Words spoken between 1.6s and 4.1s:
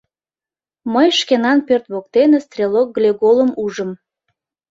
пӧрт воктене стрелок Глеголым ужым.